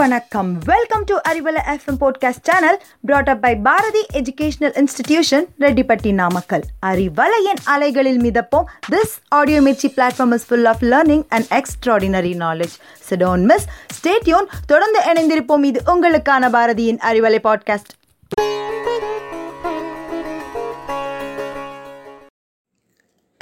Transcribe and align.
வணக்கம். 0.00 0.58
Welcome 0.64 1.04
to 1.04 1.16
Arivalai 1.28 1.60
FM 1.66 1.96
podcast 2.00 2.42
channel 2.42 2.82
brought 3.00 3.28
up 3.28 3.42
by 3.42 3.56
Bharathi 3.56 4.06
educational 4.12 4.84
institution 4.84 5.44
Rettipatti 5.58 6.14
Namakkal 6.14 6.62
அறிவலையின் 6.86 7.60
அலைகளில் 7.64 8.20
மிதப்போம். 8.20 8.64
This 8.90 9.14
audio 9.28 9.60
Mirchi 9.60 9.92
platform 9.96 10.32
is 10.32 10.46
full 10.46 10.64
of 10.64 10.82
learning 10.82 11.24
and 11.28 11.44
extraordinary 11.50 12.32
knowledge 12.38 12.76
so don't 13.10 13.42
miss 13.42 13.66
stay tuned 14.00 14.46
தொடர்ந்து 14.66 15.00
இணைந்திருப்போம். 15.00 15.64
இது 15.64 15.82
உங்களுக்கான 15.86 16.50
பாரதியின் 16.50 16.98
Arivalai 17.10 17.38
podcast 17.44 17.92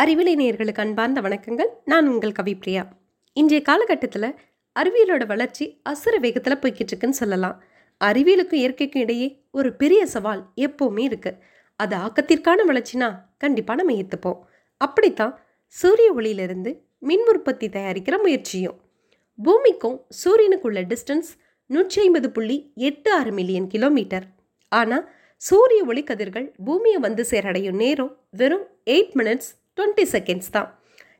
அறிவிலை 0.02 0.34
நேர்களுக்கு 0.36 0.80
அன்பார்ந்த 0.80 1.20
வணக்கங்கள். 1.20 1.68
நான் 1.84 2.08
உங்கள் 2.08 2.32
கவிப்ரியா. 2.42 2.84
இன்றைய 3.32 3.64
காலகட்டத்தில் 3.64 4.38
அறிவியலோட 4.76 5.24
வளர்ச்சி 5.26 5.64
அசுர 5.82 6.14
வேகத்தில் 6.24 6.60
போய்கிட்டு 6.62 6.92
இருக்குன்னு 6.92 7.20
சொல்லலாம். 7.20 7.56
அறிவியலுக்கும் 8.00 8.62
இயற்கைக்கும் 8.62 9.04
இடையே 9.04 9.28
ஒரு 9.50 9.68
பெரிய 9.72 10.02
சவால் 10.06 10.42
எப்போவுமே 10.66 11.04
இருக்குது 11.10 11.40
அது 11.76 11.94
ஆக்கத்திற்கான 11.96 12.64
வளர்ச்சினா 12.70 13.08
கண்டிப்பாக 13.38 13.78
நம்ம 13.80 13.96
ஏற்றுப்போம் 14.00 14.38
அப்படித்தான் 14.80 15.34
சூரிய 15.74 16.10
ஒளியிலிருந்து 16.12 16.70
மின் 17.08 17.26
உற்பத்தி 17.32 17.66
தயாரிக்கிற 17.68 18.14
முயற்சியும். 18.22 18.76
பூமிக்கும் 19.38 19.98
சூரியனுக்குள்ள 20.22 20.80
டிஸ்டன்ஸ் 20.92 21.30
நூற்றி 21.70 21.98
ஐம்பது 22.02 22.28
புள்ளி 22.30 22.56
எட்டு 22.88 23.10
ஆறு 23.12 23.32
மில்லியன் 23.32 23.68
கிலோமீட்டர் 23.74 24.26
ஆனால் 24.72 25.04
சூரிய 25.42 25.80
ஒளி 25.84 26.02
கதிர்கள் 26.02 26.46
பூமியை 26.66 27.00
வந்து 27.06 27.22
சேரடையும் 27.30 27.78
நேரம் 27.82 28.12
வெறும் 28.30 28.66
எயிட் 28.94 29.14
மினிட்ஸ் 29.20 29.50
டுவெண்ட்டி 29.76 30.04
செகண்ட்ஸ் 30.14 30.50
தான். 30.50 30.70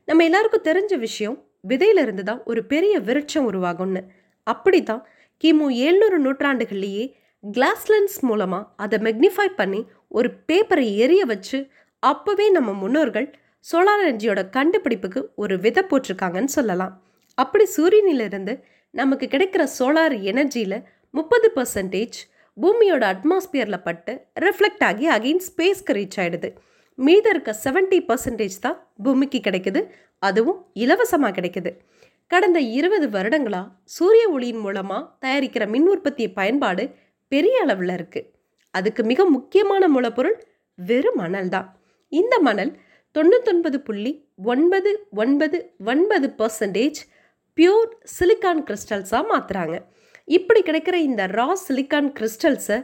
நம்ம 0.05 0.23
எல்லாருக்கும் 0.23 0.67
தெரிஞ்ச 0.69 0.93
விஷயம் 0.99 1.37
விதையிலிருந்து 1.63 2.23
தான் 2.23 2.41
ஒரு 2.43 2.63
பெரிய 2.63 2.99
விருட்சம் 2.99 3.47
உருவாகும்னு. 3.51 4.01
அப்படித்தான் 4.43 5.07
கிமு 5.43 5.65
எழுநூறு 5.75 6.17
நூற்றாண்டுகள்லேயே 6.25 7.05
கிளாஸ் 7.43 7.85
லென்ஸ் 7.91 8.19
மூலமாக 8.19 8.69
அதை 8.75 8.99
மெக்னிஃபை 8.99 9.47
பண்ணி 9.55 9.87
ஒரு 10.07 10.29
பேப்பரை 10.47 10.95
எரிய 10.95 11.25
வச்சு 11.25 11.59
அப்போவே 12.03 12.51
நம்ம 12.51 12.73
முன்னோர்கள் 12.73 13.27
சோலார் 13.71 14.03
எனர்ஜியோட 14.05 14.41
கண்டுபிடிப்புக்கு 14.57 15.21
ஒரு 15.35 15.59
விதை 15.59 15.83
போட்டிருக்காங்கன்னு 15.83 16.51
சொல்லலாம். 16.57 16.93
அப்படி 17.35 17.65
சூரியனிலிருந்து 17.77 18.53
நமக்கு 18.91 19.25
கிடைக்கிற 19.25 19.63
சோலார் 19.79 20.15
எனர்ஜியில் 20.31 20.83
முப்பது 21.11 21.51
பர்சன்டேஜ் 21.55 22.17
பூமியோட 22.57 23.03
அட்மாஸ்பியரில் 23.13 23.83
பட்டு 23.83 24.13
ரிஃப்ளெக்ட் 24.39 24.83
ஆகி 24.83 25.09
அகைன் 25.09 25.41
ஸ்பேஸ்க்கு 25.47 25.93
ரீச் 25.93 26.17
ஆகிடுது 26.17 26.49
மீத 27.05 27.25
இருக்க 27.33 27.51
செவன்ட்டி 27.65 27.99
பர்சன்டேஜ் 28.09 28.57
தான் 28.65 28.77
பூமிக்கு 29.05 29.39
கிடைக்குது. 29.47 29.81
அதுவும் 30.23 30.59
இலவசமாக 30.83 31.33
கிடைக்குது. 31.37 31.71
கடந்த 32.31 32.59
இருபது 32.77 33.05
வருடங்களாக 33.15 33.71
சூரிய 33.95 34.23
ஒளியின் 34.35 34.61
மூலமாக 34.65 35.07
தயாரிக்கிற 35.23 35.63
மின் 35.73 35.87
உற்பத்தி 35.93 36.25
பயன்பாடு 36.39 36.83
பெரிய 37.31 37.55
அளவில் 37.65 37.93
இருக்குது 37.97 38.27
அதுக்கு 38.73 39.01
மிக 39.11 39.25
முக்கியமான 39.35 39.83
மூலப்பொருள் 39.95 40.37
வெறும் 40.79 41.19
மணல் 41.21 41.49
தான். 41.55 41.67
இந்த 42.11 42.35
மணல் 42.47 42.71
தொண்ணூத்தொன்பது 43.15 43.77
புள்ளி 43.87 44.11
ஒன்பது 44.51 44.91
ஒன்பது 45.21 45.57
ஒன்பது 45.91 46.27
பர்சன்டேஜ் 46.41 46.99
பியூர் 47.57 47.89
சிலிக்கான் 48.17 48.61
கிறிஸ்டல்ஸாக 48.67 49.23
மாற்றுறாங்க 49.31 49.77
இப்படி 50.37 50.61
கிடைக்கிற 50.67 50.95
இந்த 51.07 51.21
ரா 51.37 51.47
சிலிக்கான் 51.65 52.09
கிறிஸ்டல்ஸை 52.17 52.77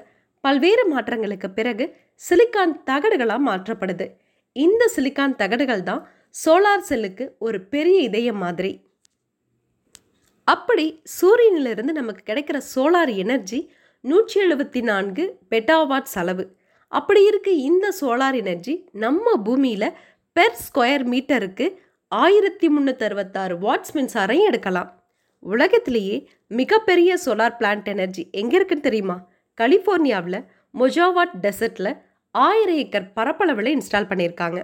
பல்வேறு 0.43 0.83
மாற்றங்களுக்கு 0.93 1.49
பிறகு 1.59 1.85
சிலிக்கான் 2.21 2.73
தகடுகளாக 2.89 3.41
மாற்றப்படுது. 3.49 4.07
இந்த 4.55 4.83
சிலிக்கான் 4.95 5.35
தகடுகள் 5.41 5.83
தான் 5.89 6.01
சோலார் 6.41 6.85
செல்லுக்கு 6.89 7.25
ஒரு 7.45 7.57
பெரிய 7.73 7.97
இதயம் 8.09 8.41
மாதிரி. 8.43 8.71
அப்படி 10.47 10.85
சூரியனிலிருந்து 11.17 11.93
நமக்கு 11.99 12.21
கிடைக்கிற 12.29 12.57
சோலார் 12.73 13.11
எனர்ஜி 13.23 13.59
நூற்றி 14.03 14.37
எழுபத்தி 14.45 14.81
நான்கு 14.89 15.23
பெட்டாவாட்ஸ் 15.51 16.17
அளவு 16.21 16.45
அப்படி 16.91 17.21
இருக்க 17.29 17.49
இந்த 17.69 17.85
சோலார் 17.99 18.37
எனர்ஜி 18.41 18.73
நம்ம 19.03 19.35
பூமியில் 19.45 19.95
பெர் 20.35 20.59
ஸ்கொயர் 20.65 21.05
மீட்டருக்கு 21.13 21.65
ஆயிரத்தி 22.11 22.67
முந்நூற்றி 22.73 23.05
அறுபத்தாறு 23.07 23.55
வாட்ஸ் 23.63 23.93
மின்சாரம் 23.95 24.43
எடுக்கலாம். 24.49 24.89
உலகத்திலேயே 25.43 26.17
மிகப்பெரிய 26.59 27.17
சோலார் 27.25 27.57
பிளான்ட் 27.59 27.89
எனர்ஜி 27.95 28.23
எங்கே 28.41 28.55
இருக்குன்னு 28.59 28.87
தெரியுமா? 28.87 29.17
கலிஃபோர்னியாவில் 29.57 30.39
மொஜாவாட் 30.75 31.35
டெசர்ட்டில் 31.45 31.91
ஆயிரம் 32.43 32.79
ஏக்கர் 32.83 33.05
பரப்பளவில் 33.17 33.71
இன்ஸ்டால் 33.75 34.09
பண்ணியிருக்காங்க. 34.09 34.59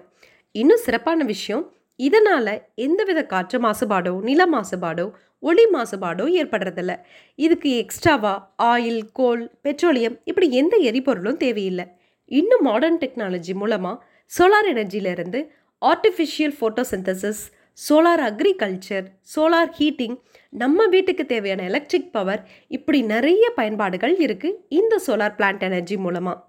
இன்னும் 0.56 0.84
சிறப்பான 0.86 1.24
விஷயம் 1.24 1.64
இதனால் 2.00 2.54
எந்தவித 2.86 3.20
காற்று 3.34 3.58
மாசுபாடோ 3.66 4.14
நில 4.30 4.42
மாசுபாடோ 4.54 5.06
ஒளி 5.50 5.66
மாசுபாடோ 5.76 6.26
ஏற்படுறதில்ல. 6.42 6.94
இதுக்கு 7.40 7.70
எக்ஸ்ட்ராவா 7.84 8.34
ஆயில் 8.72 9.04
கோல் 9.20 9.44
பெட்ரோலியம் 9.66 10.18
இப்படி 10.24 10.48
எந்த 10.62 10.76
எரிபொருளும் 10.90 11.40
தேவையில்லை. 11.46 11.86
இன்னும் 12.32 12.66
மாடர்ன் 12.70 13.00
டெக்னாலஜி 13.04 13.54
மூலமாக 13.62 14.04
solar 14.32 14.70
எனர்ஜியிலேருந்து 14.74 15.40
artificial 15.82 16.56
photosynthesis 16.60 17.42
solar 17.78 18.24
agriculture 18.28 19.06
solar 19.34 19.74
heating 19.78 20.16
நம்ம 20.54 20.88
வீட்டுக்கு 20.88 21.24
தேவையான 21.26 21.64
எலக்ட்ரிக் 21.64 22.12
பவர் 22.12 22.42
இப்படி 22.78 23.00
நிறைய 23.14 23.44
பயன்பாடுகள் 23.60 24.16
இருக்குது 24.28 24.60
இந்த 24.80 25.00
சோலார் 25.08 25.38
பிளான்ட் 25.40 25.64
எனர்ஜி 25.70 25.98
மூலமாக 25.98 26.40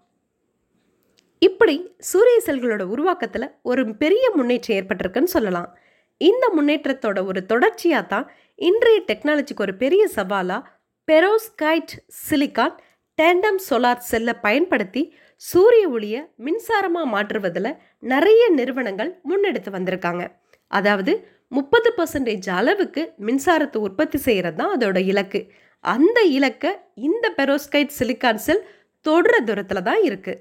இப்படி 1.46 1.74
சூரிய 2.10 2.38
செல்களோட 2.46 2.82
உருவாக்கத்தில் 2.94 3.46
ஒரு 3.70 3.82
பெரிய 4.02 4.24
முன்னேற்றம் 4.38 4.76
ஏற்பட்டிருக்குன்னு 4.78 5.34
சொல்லலாம். 5.36 5.70
இந்த 6.20 6.44
முன்னேற்றத்தோட 6.56 7.18
ஒரு 7.30 7.40
தொடர்ச்சியாக 7.52 8.04
தான் 8.12 8.26
இன்றைய 8.68 8.98
டெக்னாலஜிக்கு 9.08 9.64
ஒரு 9.66 9.74
பெரிய 9.82 10.02
சவாலாக 10.16 10.68
பெரோஸ்கைட் 11.08 11.94
சிலிக்கான் 12.26 12.76
டேண்டம் 13.18 13.58
சோலார் 13.68 14.06
செல்லை 14.10 14.34
பயன்படுத்தி 14.44 15.02
சூரிய 15.42 15.86
ஒளியை 15.94 16.20
மின்சாரமாக 16.46 17.12
மாற்றுவதில் 17.14 17.70
நிறைய 18.12 18.42
நிறுவனங்கள் 18.58 19.10
முன்னெடுத்து 19.30 19.70
வந்திருக்காங்க. 19.76 20.22
அதாவது 20.70 21.12
முப்பது 21.52 21.88
பர்சன்டேஜ் 21.98 22.48
அளவுக்கு 22.58 23.02
மின்சாரத்தை 23.26 23.80
உற்பத்தி 23.86 24.18
செய்கிறது 24.26 24.58
தான் 24.60 24.72
அதோட 24.76 24.98
இலக்கு. 25.12 25.40
அந்த 25.84 26.18
இலக்கை 26.38 26.72
இந்த 27.08 27.26
பெரோஸ்கைட் 27.40 27.98
சிலிக்கான் 27.98 28.42
செல் 28.46 28.64
தொடுற 29.06 29.36
தூரத்தில் 29.48 29.86
தான் 29.90 30.02
இருக்குது 30.08 30.40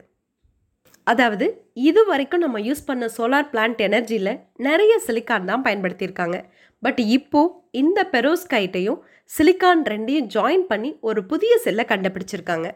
அதாவது 1.11 1.45
இது 1.89 2.01
வரைக்கும் 2.09 2.43
நம்ம 2.45 2.57
யூஸ் 2.67 2.87
பண்ண 2.89 3.05
சோலார் 3.17 3.49
பிளான்ட் 3.53 3.81
எனர்ஜியில் 3.87 4.33
நிறைய 4.67 4.93
சிலிக்கான் 5.07 5.47
தான் 5.51 5.65
பயன்படுத்தியிருக்காங்க. 5.67 6.37
பட் 6.83 7.01
இப்போ 7.17 7.41
இந்த 7.81 7.99
பெரோஸ்கைட்டையும் 8.15 8.99
சிலிக்கான் 9.37 9.81
ரெண்டையும் 9.91 10.29
ஜாயின் 10.35 10.65
பண்ணி 10.71 10.89
ஒரு 11.09 11.21
புதிய 11.31 11.53
செல்லை 11.65 11.85
கண்டுபிடிச்சிருக்காங்க. 11.91 12.69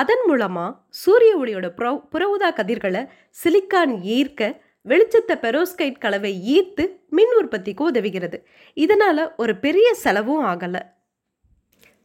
அதன் 0.00 0.24
மூலமாக 0.28 0.76
சூரிய 1.02 1.32
ஒளியோட 1.40 1.66
புற 1.78 1.86
புறவுதா 2.12 2.50
கதிர்களை 2.58 3.02
சிலிக்கான் 3.42 3.94
ஈர்க்க 4.16 4.50
வெளிச்சத்தை 4.90 5.34
பெரோஸ்கைட் 5.44 6.00
கலவை 6.04 6.32
ஈர்த்து 6.54 6.84
மின் 7.16 7.34
உற்பத்திக்கு 7.40 7.82
உதவுகிறது. 7.90 8.38
இதனால் 8.76 9.24
ஒரு 9.42 9.52
பெரிய 9.64 9.88
செலவும் 10.04 10.44
ஆகலை. 10.52 10.82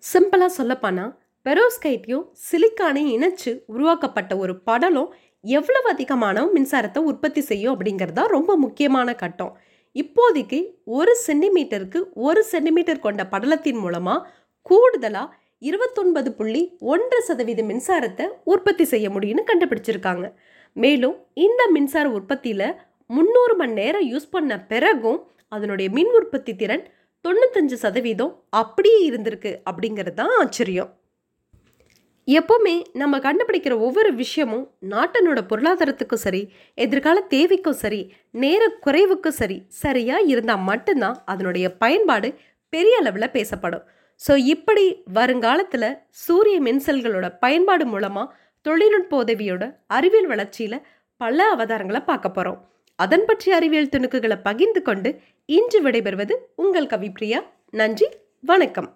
சிம்பிளாக 0.04 0.52
சொல்லப்போனால் 0.60 1.14
பெரோஸ்கைட்டையும் 1.46 2.26
சிலிக்கானையும் 2.48 3.14
இணைச்சு 3.16 3.52
உருவாக்கப்பட்ட 3.74 4.34
ஒரு 4.44 4.54
படலம் 4.68 5.10
எவ்வளவு 5.56 5.88
அதிகமான 5.94 6.46
மின்சாரத்தை 6.56 7.02
உற்பத்தி 7.10 7.42
செய்யும் 7.50 7.74
அப்படிங்கிறது 7.74 8.18
தான் 8.20 8.34
ரொம்ப 8.36 8.52
முக்கியமான 8.64 9.10
கட்டம். 9.22 9.52
இப்போதைக்கு 9.96 10.60
ஒரு 11.00 11.14
சென்டிமீட்டருக்கு 11.26 12.00
ஒரு 12.28 12.42
சென்டிமீட்டர் 12.52 13.04
கொண்ட 13.06 13.22
படலத்தின் 13.34 13.80
மூலமாக 13.84 14.26
கூடுதலாக 14.70 15.34
இருபத்தொன்பது 15.70 16.30
புள்ளி 16.40 16.64
ஒன்று 16.94 17.20
சதவீத 17.28 17.62
மின்சாரத்தை 17.70 18.26
உற்பத்தி 18.54 18.86
செய்ய 18.94 19.08
முடியும்னு 19.16 19.44
கண்டுபிடிச்சிருக்காங்க. 19.52 20.26
மேலும் 20.76 21.16
இந்த 21.46 21.62
மின்சார 21.76 22.06
உற்பத்தியில் 22.18 22.70
முந்நூறு 23.10 23.54
மணி 23.62 23.74
நேரம் 23.82 24.06
யூஸ் 24.12 24.34
பண்ண 24.36 24.54
பிறகும் 24.72 25.20
அதனுடைய 25.56 25.88
மின் 25.98 26.14
உற்பத்தி 26.20 26.54
திறன் 26.62 26.86
தொண்ணூத்தஞ்சு 27.26 27.78
சதவீதம் 27.84 28.34
அப்படியே 28.62 29.00
இருந்திருக்கு 29.10 29.52
அப்படிங்கிறது 29.70 30.18
தான் 30.22 30.34
ஆச்சரியம். 30.42 30.90
எப்போவுமே 32.28 32.74
நம்ம 32.92 33.18
கண்டுபிடிக்கிற 33.18 33.74
ஒவ்வொரு 33.80 34.14
விஷயமும் 34.14 34.64
நாட்டினோட 34.94 35.40
பொருளாதாரத்துக்கும் 35.52 36.24
சரி 36.24 36.42
எதிர்கால 36.74 37.24
தேவைக்கும் 37.30 37.78
சரி 37.84 38.14
நேர 38.32 38.64
குறைவுக்கும் 38.86 39.38
சரி 39.38 39.58
சரியாக 39.68 40.28
இருந்தால் 40.28 40.60
மட்டும்தான் 40.60 41.22
அதனுடைய 41.26 41.72
பயன்பாடு 41.84 42.30
பெரிய 42.70 42.98
அளவில் 42.98 43.36
பேசப்படும். 43.38 43.86
ஸோ 44.22 44.36
இப்படி 44.54 44.86
வருங்காலத்தில் 45.14 45.90
சூரிய 46.10 46.60
மின்செல்களோட 46.62 47.40
பயன்பாடு 47.40 47.86
மூலமாக 47.86 48.34
தொழில்நுட்ப 48.62 49.24
உதவியோட 49.24 49.64
அறிவியல் 49.88 50.28
வளர்ச்சியில் 50.28 50.86
பல 51.18 51.56
அவதாரங்களை 51.56 52.06
பார்க்க 52.06 52.30
போகிறோம் 52.30 52.62
அதன் 52.96 53.26
பற்றிய 53.26 53.56
அறிவியல் 53.56 53.94
துணுக்குகளை 53.96 54.40
பகிர்ந்து 54.44 54.82
கொண்டு 54.82 55.10
இன்று 55.46 55.82
விடைபெறுவது 55.82 56.36
உங்கள் 56.56 56.86
கவிப்ரியா. 56.86 57.42
நன்றி 57.70 58.10
வணக்கம். 58.42 58.90